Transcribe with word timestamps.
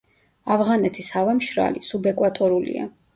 ავღანეთის 0.53 1.09
ჰავა 1.15 1.35
მშრალი, 1.41 1.83
სუბეკვატორულია. 1.89 2.89